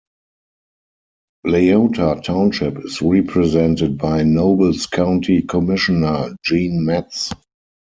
[1.45, 7.31] Leota Township is represented by Nobles County Commissioner Gene Metz.